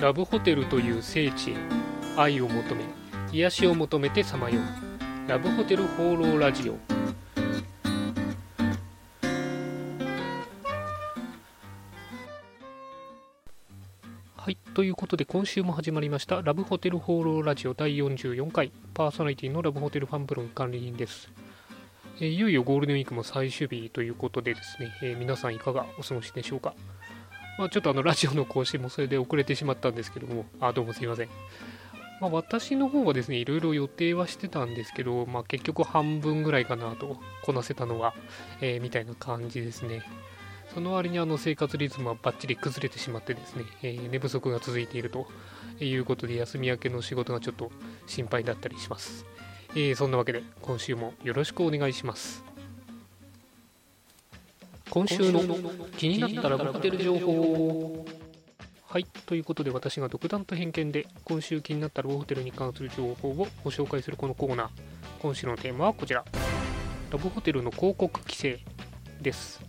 [0.00, 1.54] ラブホテルという聖地へ
[2.16, 2.84] 愛を求め
[3.32, 5.28] 癒しを求めてさまよう。
[5.28, 6.76] ラブホテル放浪ラジオ。
[14.36, 18.70] はいということで今週も始まりましたラブホテル放浪ラジオ第44回。
[18.92, 21.30] パーソナリティのラブホテルファンブロン管理人です。
[22.20, 26.74] えいよいよゴールデンウィークも最終日ということでですね、えー、皆さんいかがお過ごしでしょうか？
[27.58, 31.28] まあ、ちょっとあのラジオの更新もそれで遅れてしまったんですけども、あどうもすいません。
[32.20, 38.14] まあ、私の方はですね、いろいろ予定はしてたんですけど、まあ、結局半分ぐらいかなと、こなせたのは、
[38.60, 40.02] えー、みたいな感じですね。
[40.72, 45.28] その割にあの生活リズムはバッチリ崩れてしまってですね、えー、寝不足が続いていると
[45.78, 47.70] いうことで、休み明けの仕事がちょっと
[48.06, 49.24] 心配だったりします。
[49.76, 52.53] えー、そんなわけで、今週もよろしくお願いします。
[54.90, 55.42] 今週の
[55.96, 58.04] 気になったらホテル情報
[58.86, 64.68] はいということで私が独断と偏見で今週気になったラブホテルに関する情報をご紹介するこのコーナー。
[65.20, 66.24] 今週のテーマはこちら。
[67.10, 68.60] ラブホテルの広告規制
[69.20, 69.60] です。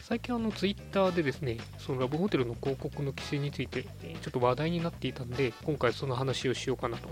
[0.00, 3.88] 最近あのツイッターでですねそのラブホテルの広告の規制についてちょ
[4.28, 7.08] っと話題になっていたんで今回その話をしようかなと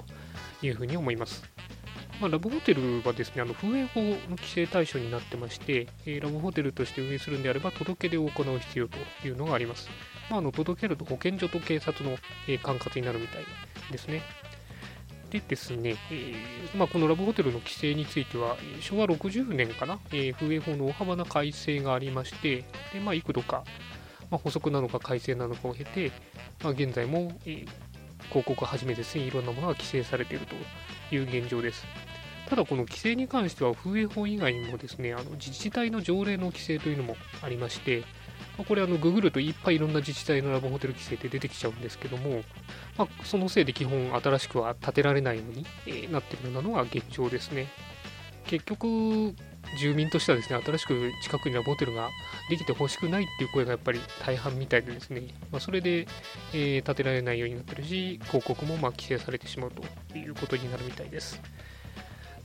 [0.60, 1.42] いうふうに思います。
[2.20, 9.88] まあ、ラブホテルはですね、あの風営法の規制対象になってまして、えー、ラブホテルとして運営するんであれば、届け出を行う必要というのがあります。
[10.28, 13.44] まあ、あの届けると保健所と警察の、えー、管轄になるみたい
[13.90, 14.22] ですね。
[15.30, 23.64] でですね、えー、まあ、このラブホテルの規制については、昭和60年かな、えー、風営法の大幅な改正がありまして、でまあ、幾度か、
[24.30, 26.12] まあ、補足なのか改正なのかを経て、
[26.62, 27.68] まあ、現在も、えー、
[28.28, 30.54] 広告はじめですね、いろんなものが規制されていると
[31.14, 31.86] いう現状です。
[32.50, 38.02] ただこの規制に関しては風営法以外にもですねあの自治体の条例の規制というのもありまして
[38.68, 42.42] これあのググるといっぱいいろんな自治体のラブホテル規制って出てきちゃうんですけども、
[42.98, 45.44] まあ、そのせいで基本新しくは建てられないよ
[45.86, 47.68] うに、なってるようなのが現状ですね。
[48.46, 49.34] 結局
[49.78, 52.08] 住民としてはですね新しく近くにラブホテルが
[52.48, 56.08] できてほしくないっていう声がやっぱり大半みたいでですね、まあ、それで、
[56.52, 61.40] えー、建てられないようになってるし広告もま規制されてしまうということになるみたいです。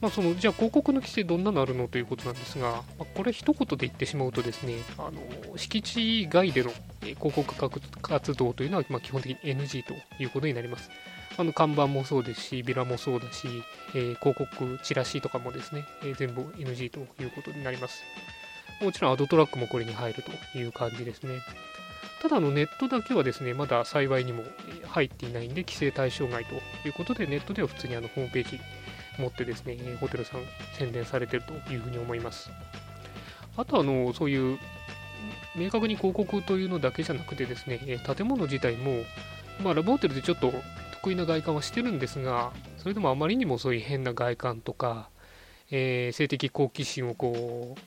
[0.02, 7.70] まあ、そのじゃあ広告の規制どんなのあるのということなんですが、まあ、これ一言で言ってしまうとですねあの敷地外での広告
[8.02, 10.90] 活動というのはま基本的に NG ということになります。
[11.38, 13.48] あの看板もそうですしビラもそうだし、
[13.94, 18.04] えー、広告チラシとかもですね、えー、全部 NG ということになります。
[18.82, 21.42] もちろんアドトラックもこれに入るという感じですね。
[22.22, 24.44] ただのネットだけはですね、まだ幸いにも
[24.88, 28.60] 入っていないんで、規制対象外ということで、ネットでは普通にあのホームページ
[29.22, 30.42] 持ってですね、ホテルさん
[30.78, 32.50] 宣伝されてるというふうに思います。
[33.58, 34.60] あとあの、そういう
[35.56, 39.04] 明確に広告というのだけじゃなくてですね、建物自体も、
[39.64, 40.54] まあ、ラブホテルでちょっと
[41.02, 45.10] 得意な外観はしてるんですが、それでもあまりにもそういう変な外観とか、
[45.72, 47.80] えー、性的好奇心をこう、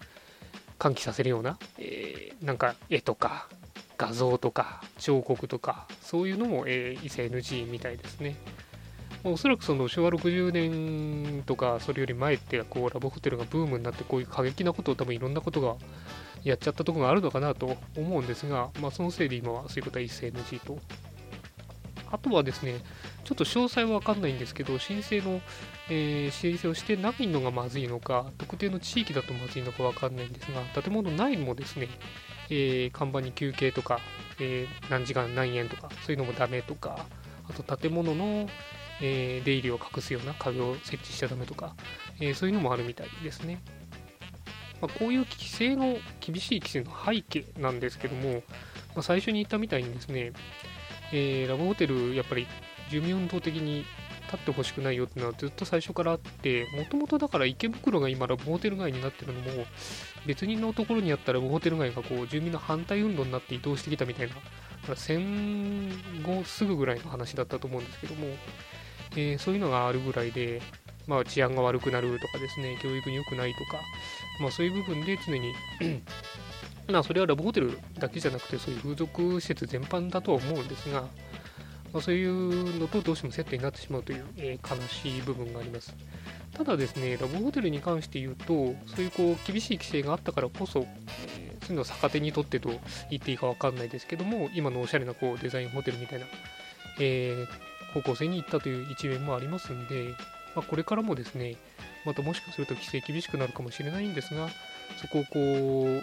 [0.79, 3.49] 喚起させるような、えー、なんか絵とか
[3.97, 8.37] 画像とか彫刻とかそういうのも、えー、一切 NG みたいですね。
[9.25, 15.77] おそらくその昭和60年とかそれより前ってこうラブホテルがブームになってこういう過激なことを多分いろんなことが
[16.45, 20.79] やっちゃったところがあるのかなと思うんですが、まあ、そのせいで今はそういうことは一斉 NG と。
[22.11, 22.81] あとはですね、
[23.25, 25.43] ちょっと詳細はわかんないんですけど、申請の、
[25.91, 31.89] えー、申請をしてないのがまずいのか、特定の地域だとまずいのかわかんないんですが、建物内もですね、
[32.49, 34.01] えー、看板に休憩とか、
[34.41, 37.05] えー、何時間何円とか、そういうのもダメとか、
[37.49, 38.49] あと建物の、
[39.01, 41.75] えー、出入りを隠すような壁を設置しちゃダメとか、
[42.21, 43.61] えー、そういうのもあるみたいですね。
[44.81, 48.43] まあ、こういう規制の、厳しい規制の背景なんですけども、
[48.95, 50.33] まあ、最初に言ったみたいにですね、
[51.13, 52.47] えー、ラブホテル、やっぱり
[52.91, 53.85] 住民運動的に
[54.29, 59.65] 立ってほしくないよっていうのはずっと最初からあって、もともとだから池袋が今ラブホテル街になってるのも、
[60.27, 64.35] 別人のところにあったラブホテル街がこう住民の反対運動になって移動してきたみたいな、
[64.97, 65.91] 戦
[66.23, 68.27] 後すぐぐらいの話だったと思うんですけども、
[69.13, 70.61] えー、そういうのがあるぐらいで、
[71.07, 73.81] まあ、治安が悪くなるとかですね、教育に良くないとか、
[74.41, 75.55] まあ、そういう部分で常に
[76.91, 81.03] まあ、それはラブホテルだけじゃなくて、そういう風俗施設全般だとは思うんですが、
[81.93, 85.95] まあ、そういうのとどうしてもセットになってしまうという、えー、悲しい部分があります。
[86.55, 90.87] ただですね、ラブホテルに関して言うと、そういうこう厳しい規制があったからこそ、
[91.69, 92.71] えー、そういうの逆手にとってと
[93.11, 96.27] 言っていいか分かんないですけども、今のおしゃれなこうデザインホテルみたいな、
[97.01, 100.15] えー、方向性に行ったという一面もありますんで、
[100.55, 101.57] まあ、これからもですね、
[102.05, 104.49] またもしかすると規制厳しくなるかもしれないんですが、
[105.01, 105.95] そこをこう、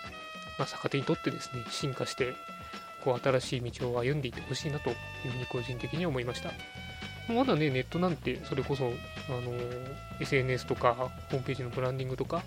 [0.58, 2.34] まあ、逆手にとってですね、進化して、
[3.04, 4.96] こう新しい道を歩んでいってほしいなという
[5.32, 6.52] ふうに個人的に思いました。
[7.28, 9.54] まだねネットなんてそれこそあの
[10.20, 10.94] SNS とか
[11.30, 12.44] ホームページのブランディングとか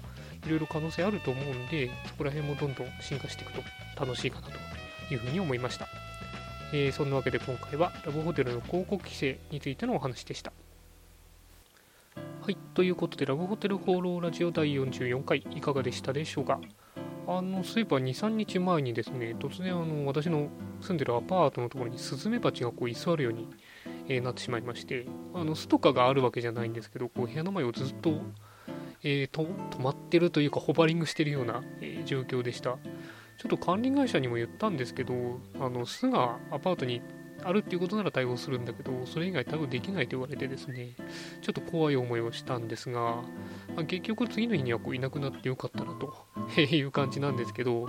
[0.48, 3.62] いろいろ可能性あると思うんでそこら辺もどんどん進化していくと
[4.00, 4.52] 楽しいかなと
[5.12, 5.86] いうふうに思いました
[6.70, 10.52] えー、そんなわけで今回はラブホテルの広告規制についてのお話でした。
[12.42, 16.60] はい、ということでラブホテル放浪ラジオ第44回いかがでしたでしょうか？
[17.26, 20.48] あの、そういえば2、3日前にですね、突然あの私の
[20.80, 23.48] 住んでるアパートのところにスズメバチがこう居座るように、
[24.08, 28.20] えー、なってしまいまして、あの巣とかがあるわけじゃないんですけど、こう部屋の前をずっと、
[29.02, 32.78] えー、と止まってるというかホバリングしてるような、えー、状況でした。
[33.38, 37.00] ちょっと管理会社にも言ったんですけど、あの巣がアパートに
[37.44, 40.96] あるっていうことなら対応するんだけど、それ以外多分できないと言われてですね、
[41.40, 43.00] ちょっと怖い思いをしたんですが、
[43.76, 47.88] まあ、結局次の日にはこういなくなってよかったなという感じなんですけど、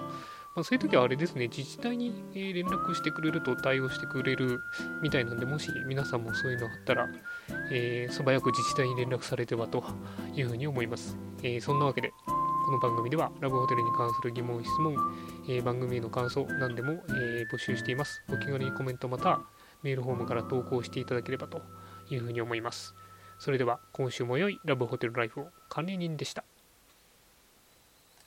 [0.59, 4.59] まあ、そういう時はあれですね、自治体に連絡してくれると対応してくれる
[5.01, 7.07] みたいなんで、もし皆さんもそういうのあったら、
[7.71, 9.81] えー、素早く自治体に連絡されてはと
[10.35, 11.17] いうふうに思います。
[11.43, 14.97] えー、そんなわけで、この番組ではラブホテルに関する疑問、質問、
[15.47, 18.21] えー、番組への感想、何でも、え、募集しています。
[18.27, 19.39] お気軽にコメントまた
[19.81, 21.61] メールフォームから投稿していただければと
[22.09, 22.93] いうふうに思います。
[23.37, 26.43] それでは今週も良いラブホテルライフを管理人でした。